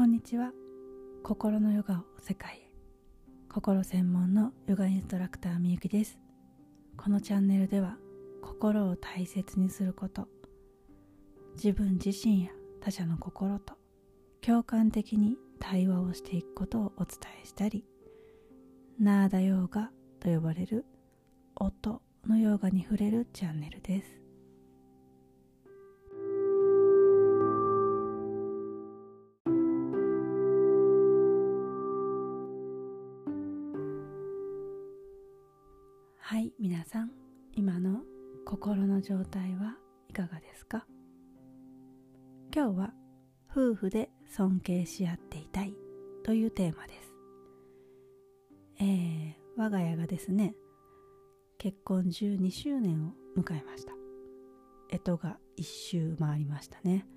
[0.00, 0.50] こんにちは。
[1.22, 2.70] 心のヨガを世界へ。
[3.50, 6.18] 心専門のヨガインストラクターみゆきです。
[6.96, 7.98] このチャンネルでは
[8.40, 10.26] 心を大切にすること
[11.54, 13.74] 自分自身や他者の心と
[14.40, 17.84] 共感的に対話をしていくことをお伝えしたり
[18.98, 20.86] ナーダヨーガと呼ばれる
[21.56, 24.19] 音のヨーガに触れるチャンネルです。
[36.30, 37.10] はい皆さん
[37.56, 38.02] 今の
[38.46, 39.74] 心の状態は
[40.08, 40.86] いかがですか？
[42.54, 42.94] 今日は
[43.50, 45.74] 夫婦で尊敬し合っていたい
[46.22, 47.12] というテーマです。
[48.78, 50.54] えー、我が家がですね
[51.58, 53.92] 結婚12周年を迎えました。
[54.88, 57.08] 干支が一周回りましたね。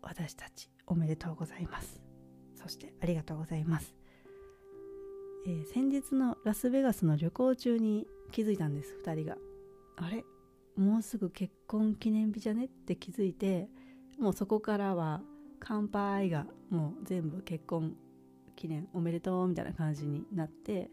[0.00, 2.00] 私たちおめでとうございます。
[2.54, 3.97] そしてありがとうございます。
[5.46, 9.36] えー、先日のラスベガスの旅行中に気づいたんです2人が。
[9.96, 10.24] あれ？
[10.76, 12.66] もうすぐ結婚記念日じゃね？
[12.66, 13.68] って気づいて
[14.18, 15.22] もうそこからは
[15.60, 17.96] 乾杯がもう全部結婚
[18.56, 20.90] 記念おめでとうみたいな感じになって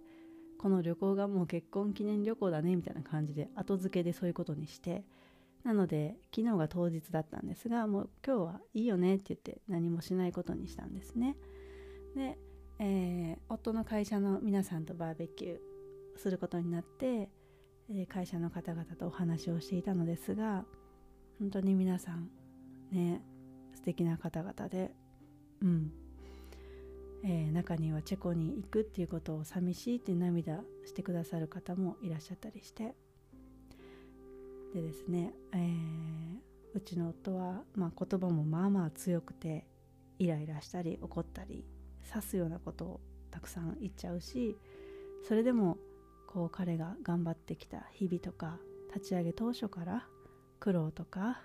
[0.58, 5.04] この旅行がもう結婚記念旅行だねみたいな感じで後付けでそういうことにして
[5.64, 11.36] なので昨日が当日だったんですがもう今日はいいよねって言って何もしないことにしたんですね。
[12.16, 12.38] で
[12.80, 15.58] えー、夫の会社の皆さんとバーベキュー
[16.18, 17.30] することになって、
[17.90, 20.66] えー、会社の方々とお話をしていたのですが
[21.40, 22.30] 本当に皆さん
[22.92, 23.22] ね
[23.74, 24.92] 素敵な方々で
[25.62, 25.92] うん、
[27.24, 32.94] えー、中にはチェコに行くっていうことを寂しいって涙してくださる方もいらっしゃったりして。
[34.74, 39.66] でですね、えー、うちの夫は、まあ、言葉もまあまあ強くて
[40.20, 41.64] イライラしたり怒ったり
[42.12, 43.00] 刺すようなことを
[43.32, 44.58] たくさん言っちゃうし
[45.28, 45.78] それでも
[46.28, 48.58] こう彼が頑張ってきた日々とか
[48.94, 50.06] 立ち上げ当初から
[50.60, 51.42] 苦労とか、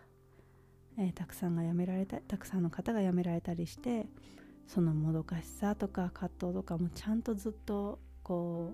[0.99, 4.07] えー、たくさんが辞められたたくさんの方が辞められたりして
[4.67, 8.73] そのもどかしさとか葛藤とかもちゃんとずっとこ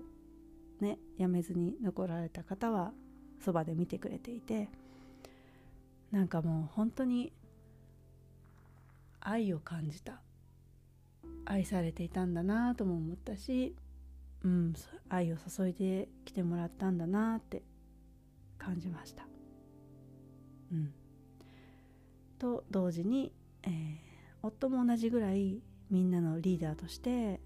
[0.79, 2.91] うね辞めずに残られた方は
[3.43, 4.69] そばで見てくれていて
[6.11, 7.33] なんかもう本当に
[9.19, 10.21] 愛を感じた。
[11.49, 13.75] 愛されていたんだなとも思ったし、
[14.43, 14.73] うん、
[15.09, 17.63] 愛を注いできてもらったんだなって
[18.57, 19.27] 感じました。
[20.71, 20.93] うん、
[22.37, 23.31] と同時に、
[23.63, 23.71] えー、
[24.41, 27.39] 夫も同じぐらいみんなのリーダーとして、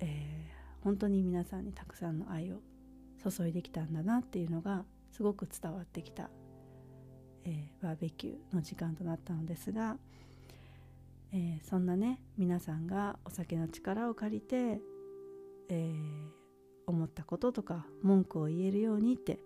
[0.00, 2.56] えー、本当に皆さんにたくさんの愛を
[3.30, 6.28] 注いできたんだなっていうのがすごく伝わってきた、
[7.44, 9.96] えー、バーベキューの時間となったのですが、
[11.32, 14.80] えー、そんなね皆さんがお酒の力を借りて、
[15.68, 16.30] えー、
[16.86, 19.38] 思ったこととか文句を言えるようにって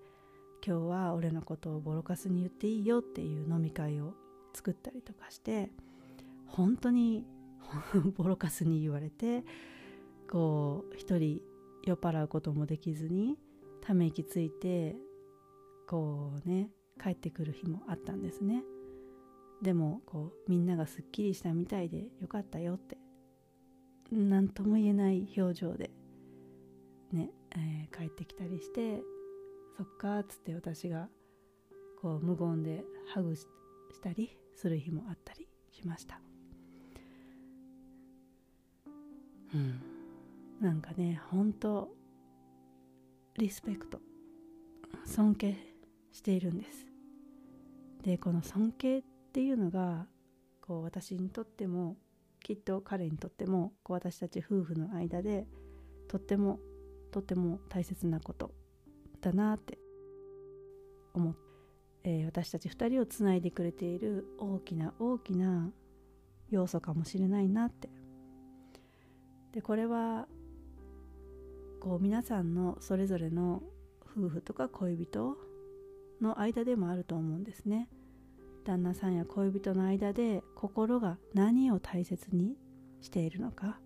[0.66, 4.14] 今日は俺のことをボロカスに言っていいよっていう飲み会を
[4.52, 5.70] 作ったりとかして
[6.46, 7.24] 本当に
[8.16, 9.44] ボロカスに言われて
[10.28, 11.40] こう一人
[11.84, 13.38] 酔っ払うこともできずに
[13.80, 14.96] ため息ついて
[15.86, 16.70] こうね
[17.00, 18.64] 帰ってくる日もあったんですね。
[19.62, 22.98] でもこうみんながすっきりしたみたいでよかったよって
[24.12, 25.90] 何とも言えない表情で
[27.12, 29.00] ね、えー、帰ってきたりして
[29.76, 31.08] そっかっつって私が
[32.00, 33.46] こう無言でハグし
[34.02, 36.20] たりする日もあったりしました。
[39.54, 39.80] うん。
[40.60, 41.90] なんかね本当
[43.38, 44.00] リスペクト
[45.04, 45.54] 尊敬
[46.12, 46.86] しているんです。
[48.02, 50.06] でこの尊敬ってっていうのが
[50.62, 51.98] こう私にとっても
[52.42, 55.46] きっと彼にとってもこう私たち夫婦の間で
[56.08, 56.58] とっても
[57.12, 58.50] とっても大切なこと
[59.20, 59.76] だなって
[61.12, 61.40] 思って、
[62.04, 65.70] えー、私たち2人をつないでくれている大きな大きな
[66.48, 67.90] 要素かもしれないなって
[69.52, 70.28] でこれは
[71.82, 73.62] こう皆さんのそれぞれの
[74.16, 75.36] 夫婦とか恋人
[76.22, 77.90] の間でもあると思うんですね。
[78.66, 82.56] 旦那さんや恋人の間で心が何を大切に
[83.00, 83.78] しているのか。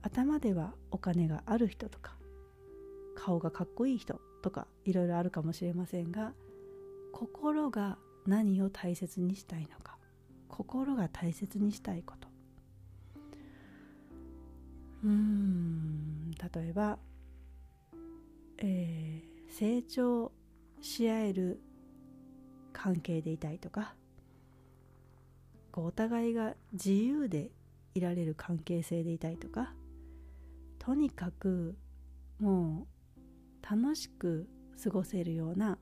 [0.00, 2.16] 頭ではお金がある人とか
[3.14, 6.32] 顔がかっこいい人とかいろいろあるかもしれませんが
[7.12, 9.98] 心が何を大切にしたいのか。
[10.48, 12.28] 心が大切にしたいこと。
[15.04, 16.98] うん例えば、
[18.58, 20.32] えー、成長
[20.80, 21.60] し合える
[22.72, 23.94] 関係でいたいとか
[25.72, 27.50] こうお互いが自由で
[27.94, 29.72] いられる関係性でいたいとか
[30.78, 31.76] とにかく
[32.38, 34.48] もう楽しく
[34.82, 35.78] 過ごせるような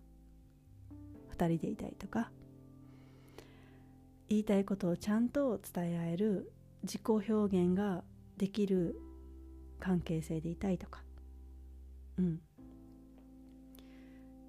[1.36, 2.30] 2人でいたいとか
[4.28, 6.52] 言いたいことをちゃんと伝え合える
[6.82, 8.02] 自己表現が
[8.36, 9.00] できる
[9.80, 11.02] 関係性でいたいとか
[12.18, 12.40] うん。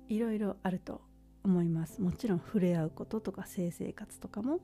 [0.10, 1.02] いろいろあると
[1.44, 2.02] 思います。
[2.02, 4.60] もちろん触れ合うこととか性生活とかも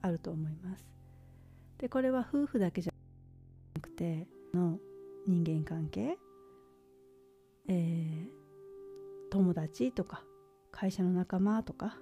[0.00, 0.84] あると思います。
[1.78, 2.92] でこれは夫婦だけじゃ
[3.74, 4.78] なくての
[5.26, 6.16] 人間関係
[7.68, 10.24] えー、友達とか
[10.70, 11.96] 会社の仲間とか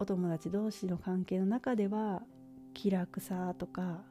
[0.00, 2.22] お友達同士の関係の中では
[2.74, 4.02] 気楽さとか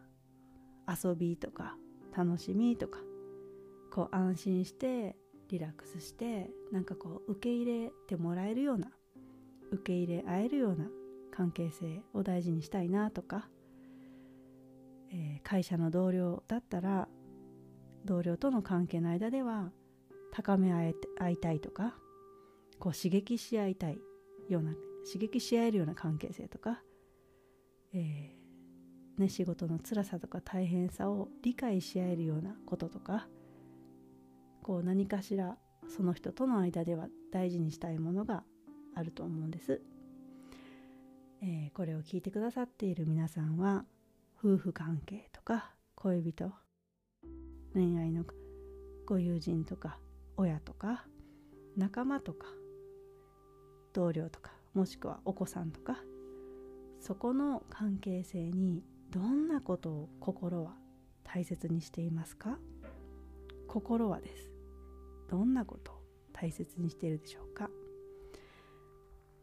[0.88, 1.76] 遊びとか
[2.16, 3.00] 楽しみとか
[3.94, 5.16] こう安心して
[5.50, 8.90] リラックスしてなんかこう受け入れてもらえるような
[9.72, 10.86] 受け入れ合えるような
[11.32, 13.48] 関係性を大事にしたいなとか、
[15.12, 17.08] えー、会社の同僚だったら
[18.06, 19.72] 同僚との関係の間では
[20.32, 21.96] 高め合え合いたいとか
[22.80, 24.00] こう刺激し合いたい
[24.50, 24.74] ような
[25.06, 26.82] 刺激し合えるような関係性とか、
[27.94, 33.28] えーね、仕事の辛さとか大変さを理解し合えるようなこととか
[34.68, 35.56] こう何かしら
[35.88, 38.44] その人との間では大事にしたいものが
[38.96, 39.80] あると思うんです、
[41.42, 43.86] えー、これを聞いてくださっている皆さんは
[44.38, 46.52] 夫婦関係とか恋人
[47.74, 48.26] 恋愛の
[49.06, 50.00] ご友人とか
[50.36, 51.06] 親とか
[51.78, 52.48] 仲間とか
[53.94, 55.96] 同僚とかもしくはお子さんとか
[57.00, 60.74] そこの関係性にどんなことを心は
[61.24, 62.60] 大切にしていますか？
[63.70, 64.57] 心はです。
[65.30, 65.96] どんなことを
[66.34, 67.70] 大切にしているでしょうか、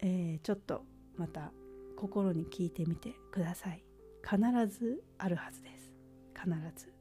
[0.00, 0.84] えー、ちょっと
[1.16, 1.52] また
[1.96, 3.82] 心に聞いてみてください。
[4.22, 5.92] 必ずあるはずです。
[6.34, 6.92] 必ず。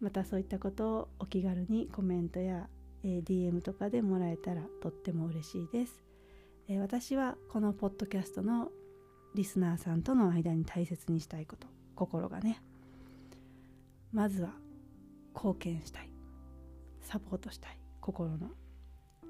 [0.00, 2.68] またそういったことをお気軽にコメントや、
[3.04, 6.02] えー、DM とかでもらえたらとっても嬉しいです、
[6.68, 8.68] えー、私はこのポッドキャストの
[9.34, 12.60] リスナーさんとの間に大切にしたいこと心がね。
[14.12, 14.50] まずは
[15.34, 16.11] 貢献したい。
[17.12, 17.78] サポートしたい。
[18.00, 18.48] 心の。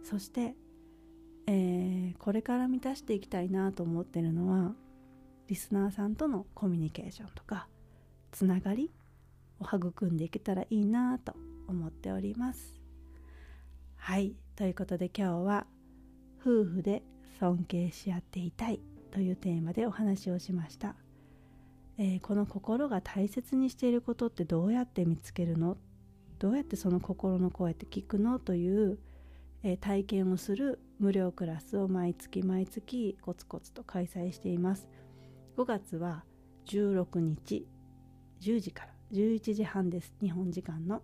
[0.05, 0.55] そして、
[1.49, 4.73] えー、これから満たしていきたいなと思ってるのは
[5.49, 7.67] リスナーさんとのコミュニケーションとか
[8.31, 8.93] つながり
[9.59, 11.35] を育んでいけたらいいなと
[11.67, 12.81] 思っております。
[13.97, 14.37] はい。
[14.55, 15.67] ということで今日は
[16.41, 17.03] 夫婦で
[17.41, 18.79] 尊敬し合っていたい
[19.11, 20.95] というテーマでお話をしました、
[21.99, 25.77] えー、この心が大切にしていることってどうやって見つけるの
[26.43, 28.99] どうやってその心の声って聞くのという、
[29.63, 34.89] えー、体験をする無料クラスを毎月毎月コツコツと開催しています。
[35.57, 36.25] 5月は
[36.67, 37.69] 16日
[38.41, 40.13] 10時から11時半です。
[40.21, 41.03] 日本時間の。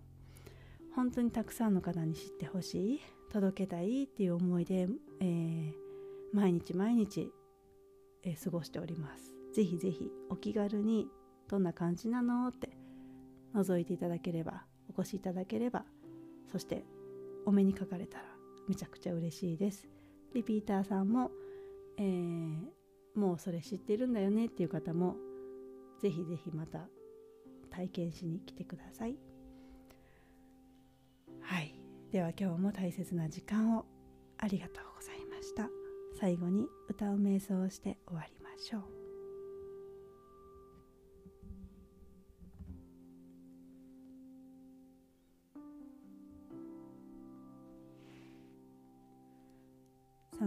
[0.93, 3.01] 本当にたくさんの方に知ってほしい
[3.31, 4.89] 届けたいっていう思いで、
[5.21, 5.73] えー、
[6.33, 7.31] 毎日毎日、
[8.23, 9.33] えー、過ごしております。
[9.55, 11.07] ぜひぜひお気軽に
[11.47, 12.77] どんな感じなのって
[13.55, 14.65] 覗いていただければ
[14.99, 15.85] お越しいただければ
[16.51, 16.83] そして
[17.45, 18.25] お目にかかれたら
[18.67, 19.87] めちゃくちゃ嬉しいです。
[20.35, 21.31] リピーターさんも、
[21.97, 22.55] えー、
[23.15, 25.15] もうそれ知ってるんだよねっていう方も
[25.99, 26.87] ぜひぜひまた
[27.71, 29.15] 体験しに来てください。
[31.41, 31.73] はい。
[32.11, 33.85] では今日も大切な時間を
[34.37, 35.69] ありがとうございました。
[36.19, 38.98] 最後に歌う瞑想をして終わりましょう。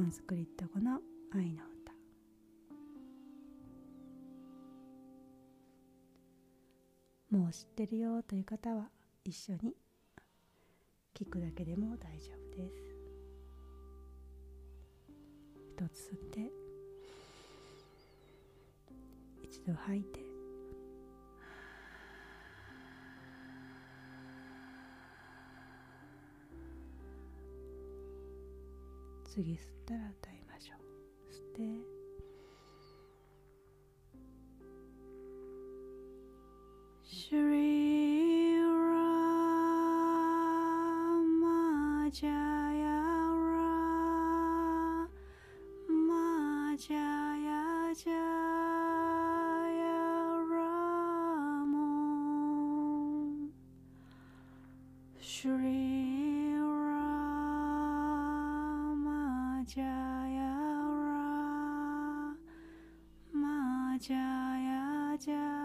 [0.02, 1.00] ンスクリット語の
[1.32, 1.92] 愛の歌。
[7.30, 8.90] もう知ってるよという方は
[9.24, 9.74] 一緒に
[11.14, 12.74] 聞くだけでも大丈夫です。
[15.70, 16.50] 一つ吸って。
[19.42, 20.21] 一度吐いて。
[29.34, 30.78] 次吸ったら歌いましょう。
[31.32, 31.62] 吸って。
[37.02, 38.94] シュリーラ
[41.40, 42.84] マジャヤ
[43.32, 43.48] ラ
[45.88, 48.20] マジャヤジャヤ
[50.50, 51.78] ラモ
[53.24, 53.48] ン。
[55.22, 55.71] シュリー
[59.74, 60.52] Jaya
[63.32, 65.61] Rama じゃやじゃ